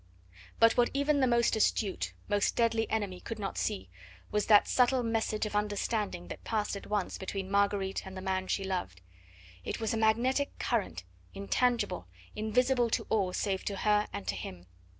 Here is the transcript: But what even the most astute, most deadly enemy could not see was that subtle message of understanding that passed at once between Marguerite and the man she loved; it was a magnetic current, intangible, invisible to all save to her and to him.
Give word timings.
But 0.59 0.75
what 0.77 0.89
even 0.95 1.19
the 1.19 1.27
most 1.27 1.55
astute, 1.55 2.13
most 2.27 2.55
deadly 2.55 2.89
enemy 2.89 3.19
could 3.19 3.37
not 3.37 3.55
see 3.55 3.91
was 4.31 4.47
that 4.47 4.67
subtle 4.67 5.03
message 5.03 5.45
of 5.45 5.55
understanding 5.55 6.27
that 6.29 6.43
passed 6.43 6.75
at 6.75 6.87
once 6.87 7.19
between 7.19 7.51
Marguerite 7.51 8.03
and 8.07 8.17
the 8.17 8.21
man 8.21 8.47
she 8.47 8.63
loved; 8.63 8.99
it 9.63 9.79
was 9.79 9.93
a 9.93 9.97
magnetic 9.97 10.57
current, 10.57 11.03
intangible, 11.35 12.07
invisible 12.35 12.89
to 12.89 13.05
all 13.09 13.31
save 13.31 13.63
to 13.65 13.75
her 13.75 14.07
and 14.11 14.27
to 14.27 14.35
him. 14.35 14.65